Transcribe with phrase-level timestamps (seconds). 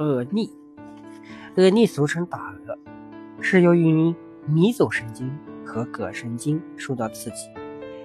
[0.00, 0.50] 额逆，
[1.56, 2.74] 额逆俗称打嗝，
[3.42, 4.14] 是由于
[4.46, 5.30] 迷走神经
[5.62, 7.50] 和膈神经受到刺激，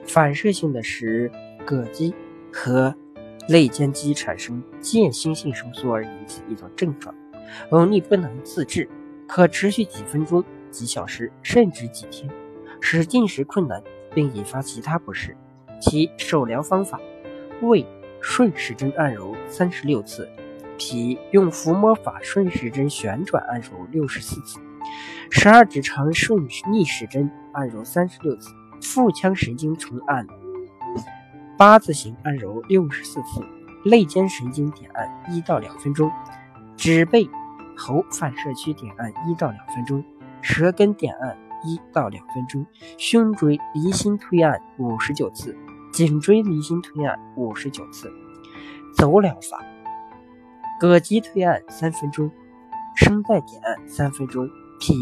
[0.05, 1.31] 反射性的使
[1.65, 2.13] 膈肌
[2.51, 2.93] 和
[3.47, 7.15] 肋间肌产生间歇性收缩而引起一种症状。
[7.69, 8.89] 额逆不能自治，
[9.25, 12.29] 可持续几分钟、几小时，甚至几天，
[12.81, 13.81] 使进食困难，
[14.13, 15.33] 并引发其他不适。
[15.79, 16.99] 其手疗方法：
[17.61, 17.85] 胃
[18.19, 20.27] 顺时针按揉三十六次，
[20.77, 24.59] 脾用抚摸法顺时针旋转按揉六十四次，
[25.29, 30.27] 十二指肠顺逆时针按揉三十六次，腹腔神经重按
[31.57, 33.41] 八字形按揉六十四次，
[33.83, 36.11] 肋间神经点按一到两分钟，
[36.75, 37.29] 指背
[37.77, 40.03] 喉反射区点按一到两分钟，
[40.41, 42.65] 舌根点按一到两分钟，
[42.97, 45.57] 胸椎离心推按五十九次。
[45.93, 48.11] 颈椎离心推按五十九次，
[48.97, 49.63] 走疗法：
[50.79, 52.29] 膈肌推按三分钟，
[52.95, 54.49] 声带点按三分钟，
[54.79, 54.93] 脾、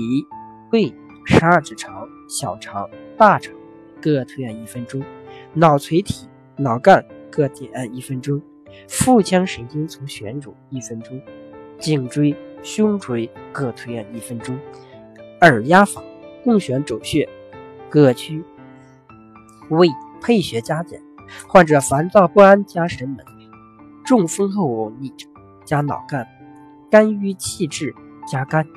[0.72, 0.94] 胃、
[1.25, 3.53] 十二指肠、小肠、大肠
[4.02, 5.03] 各推按一分钟，
[5.53, 8.42] 脑垂体、脑干各点按一分钟，
[8.88, 11.22] 腹腔神经丛旋揉一分钟，
[11.80, 14.58] 颈椎、胸椎各推按一分钟。
[15.42, 16.03] 耳压法：
[16.44, 17.28] 共旋肘穴、
[17.92, 18.44] 膈区、
[19.69, 19.88] 胃。
[20.25, 21.02] 配穴加减：
[21.50, 23.17] 患者烦躁不安加神门，
[24.06, 25.28] 中风后呕逆者
[25.66, 26.28] 加脑干，
[26.89, 27.94] 肝郁气滞
[28.28, 28.67] 加肝。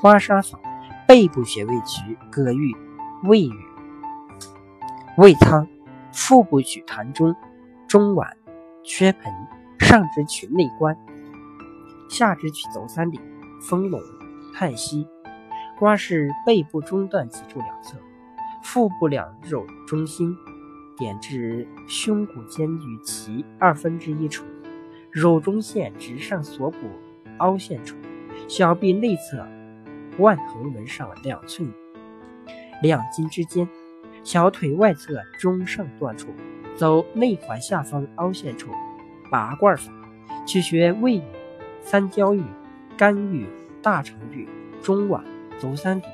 [0.00, 0.58] 刮痧法：
[1.06, 2.76] 背部穴位取膈俞、
[3.24, 3.54] 胃俞、
[5.16, 5.66] 胃仓，
[6.12, 7.34] 腹部取膻中、
[7.86, 8.34] 中脘、
[8.82, 9.32] 缺盆，
[9.78, 10.96] 上肢取内关，
[12.08, 13.20] 下肢取足三里、
[13.60, 14.00] 丰隆、
[14.54, 15.06] 太溪。
[15.78, 17.96] 刮是背部中段脊柱两侧，
[18.62, 20.36] 腹部两肉中心。
[20.98, 24.44] 点至胸骨间与脐二分之一处，
[25.12, 26.78] 乳中线直上锁骨
[27.36, 27.94] 凹陷处，
[28.48, 29.46] 小臂内侧
[30.16, 31.70] 腕横纹上两寸
[32.80, 33.68] 两筋之间，
[34.24, 36.28] 小腿外侧中上段处，
[36.74, 38.70] 走内踝下方凹陷处。
[39.30, 39.92] 拔罐法，
[40.46, 41.22] 取穴胃俞、
[41.82, 42.42] 三焦俞、
[42.96, 43.46] 肝俞、
[43.82, 44.48] 大肠俞、
[44.82, 45.22] 中脘、
[45.58, 46.04] 足三里，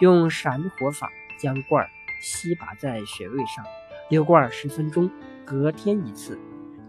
[0.00, 1.86] 用闪火法将罐
[2.22, 3.62] 吸拔在穴位上。
[4.08, 5.10] 留罐十分钟，
[5.44, 6.38] 隔天一次。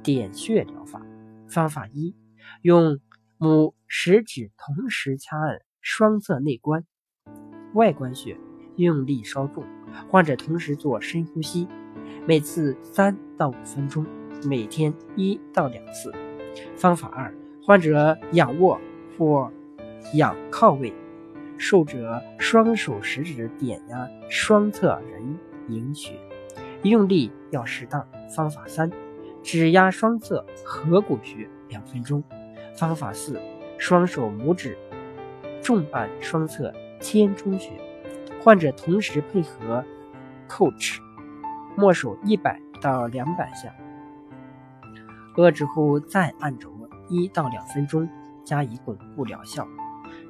[0.04, 1.02] 点穴疗法
[1.50, 2.16] 方法一：
[2.62, 3.00] 用
[3.40, 6.86] 拇食指同时掐按双侧内关、
[7.74, 8.38] 外关穴，
[8.76, 9.64] 用力稍重。
[10.10, 11.68] 患者同时做深呼吸，
[12.28, 14.06] 每次三到五分钟，
[14.46, 16.14] 每天一到两次。
[16.76, 17.34] 方法二：
[17.64, 18.80] 患者仰卧
[19.18, 19.52] 或
[20.14, 20.94] 仰靠位，
[21.58, 25.38] 受者双手食指点压双侧人
[25.70, 26.20] 迎穴。
[26.84, 28.08] 用力要适当。
[28.36, 28.92] 方法三，
[29.48, 32.22] 指压双侧合谷穴两分钟。
[32.76, 33.40] 方法四，
[33.78, 34.78] 双手拇指
[35.64, 37.72] 重按双侧天中穴。
[38.42, 39.86] 患者同时配合
[40.50, 41.00] 叩齿，
[41.78, 43.74] 默数一百到两百下。
[45.38, 46.70] 遏制后再按揉
[47.08, 48.10] 一到两分钟，
[48.44, 49.66] 加以巩固疗效。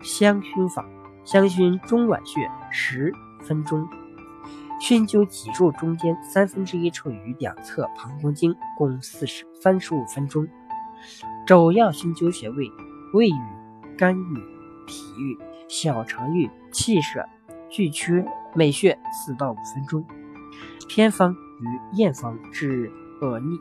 [0.04, 0.86] 香薰法，
[1.26, 3.12] 香薰中脘穴十
[3.42, 3.90] 分钟。
[4.80, 10.48] 熏灸脊柱中间三分之一处与两侧膀胱经，共四十三十五分钟。
[11.46, 12.72] 肘要熏灸穴位：
[13.14, 14.36] 胃俞、肝俞、
[14.86, 17.26] 脾俞、小肠俞、气舍、
[17.70, 18.24] 巨缺，
[18.54, 20.06] 每穴四到五分钟。
[20.88, 23.60] 偏方与验方治恶逆：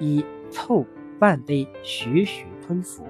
[0.00, 0.84] 一、凑
[1.18, 3.04] 半杯徐徐吞服；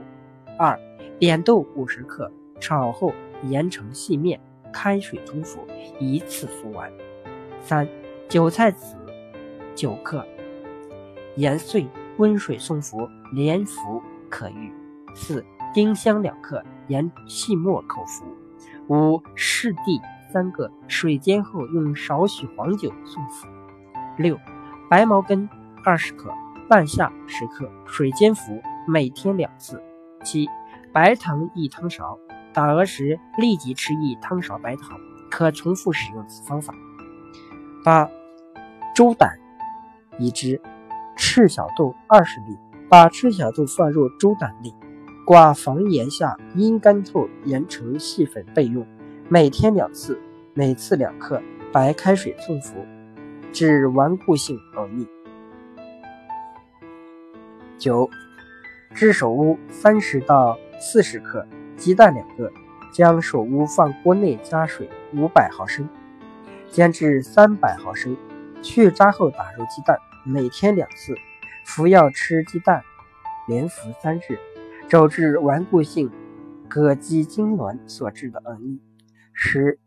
[0.58, 0.78] 二、
[1.18, 3.12] 扁豆五十克，炒后
[3.44, 4.38] 研成细面，
[4.72, 5.66] 开水冲服，
[5.98, 6.92] 一次服完。
[7.62, 7.88] 三、
[8.28, 8.96] 韭菜籽
[9.74, 10.26] 九克，
[11.36, 11.86] 研碎
[12.18, 14.72] 温水送服，连服可愈。
[15.14, 18.24] 四、丁香两克，研细末口服。
[18.88, 20.00] 五、柿地
[20.32, 23.46] 三个，水煎后用少许黄酒送服。
[24.18, 24.38] 六、
[24.90, 25.48] 白茅根
[25.84, 26.30] 二十克，
[26.68, 29.80] 半夏十克，水煎服，每天两次。
[30.24, 30.48] 七、
[30.92, 32.18] 白糖一汤勺，
[32.52, 34.98] 打嗝时立即吃一汤勺白糖，
[35.30, 36.74] 可重复使用此方法。
[37.84, 38.08] 八、
[38.94, 39.36] 猪胆
[40.16, 40.60] 一支，
[41.16, 42.56] 赤小豆二十粒，
[42.88, 44.72] 把赤小豆放入猪胆内，
[45.26, 48.86] 挂房檐下，阴干后研成细粉备用。
[49.28, 50.20] 每天两次，
[50.54, 51.42] 每次两克，
[51.72, 52.86] 白开水送服，
[53.52, 55.08] 治顽固性耳逆。
[57.78, 58.08] 九、
[58.94, 61.44] 炙首乌三十到四十克，
[61.76, 62.52] 鸡蛋两个，
[62.92, 65.88] 将首乌放锅内加水五百毫升。
[66.72, 68.16] 煎至三百毫升，
[68.62, 71.14] 去渣后打入鸡蛋，每天两次。
[71.66, 72.82] 服药吃鸡蛋，
[73.46, 74.38] 连服三日，
[74.88, 76.10] 肘治顽固性
[76.70, 78.80] 膈肌痉挛所致的恶逆。
[79.34, 79.78] 十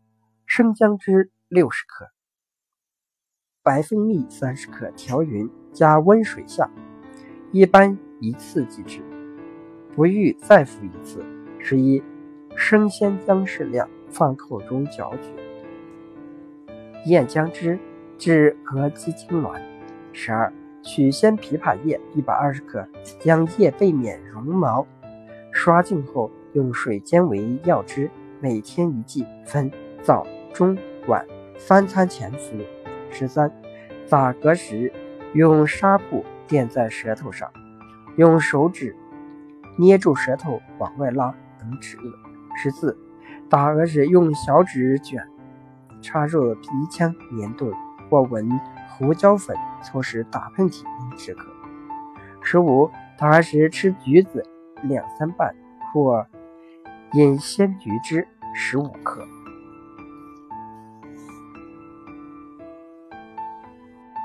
[0.46, 2.08] 生姜汁六十克，
[3.64, 6.70] 白蜂蜜三十克，调匀，加温水下，
[7.50, 9.02] 一般一次即止，
[9.96, 11.24] 不欲再服一次。
[11.58, 12.00] 十一
[12.54, 15.45] 生鲜姜适量，放口中嚼嚼。
[17.06, 17.78] 燕姜汁
[18.18, 19.60] 治膈肌痉挛。
[20.12, 22.86] 十二取鲜枇杷叶一百二十克，
[23.20, 24.86] 将叶背面绒毛
[25.52, 28.10] 刷净后，用水煎为药汁。
[28.38, 29.70] 每天一剂，分
[30.02, 30.76] 早、中、
[31.06, 31.24] 晚
[31.56, 32.64] 三餐前服用。
[33.10, 33.50] 十三，
[34.10, 34.92] 打嗝时
[35.32, 37.50] 用纱布垫在舌头上，
[38.16, 38.94] 用手指
[39.78, 42.02] 捏住舌头往外拉，能止恶。
[42.62, 42.96] 十四，
[43.48, 45.26] 打嗝时用小指卷
[46.06, 47.74] 插入鼻腔黏度，
[48.08, 48.48] 或闻
[48.88, 51.44] 胡椒粉促使打喷嚏，能止咳。
[52.40, 52.88] 十五，
[53.18, 54.40] 打嗝时吃橘子
[54.84, 55.52] 两三瓣，
[55.92, 56.24] 或
[57.14, 59.26] 饮鲜橘汁十五克。